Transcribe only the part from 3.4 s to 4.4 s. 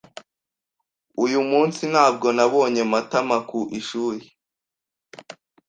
ku ishuri.